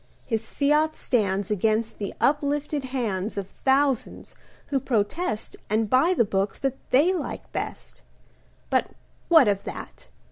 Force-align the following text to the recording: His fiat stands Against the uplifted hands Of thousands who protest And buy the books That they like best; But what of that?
His 0.25 0.49
fiat 0.51 0.95
stands 0.95 1.51
Against 1.51 1.99
the 1.99 2.11
uplifted 2.19 2.85
hands 2.85 3.37
Of 3.37 3.49
thousands 3.63 4.33
who 4.69 4.79
protest 4.79 5.55
And 5.69 5.91
buy 5.91 6.15
the 6.15 6.25
books 6.25 6.57
That 6.57 6.77
they 6.89 7.13
like 7.13 7.51
best; 7.51 8.01
But 8.71 8.89
what 9.29 9.47
of 9.47 9.63
that? 9.65 10.07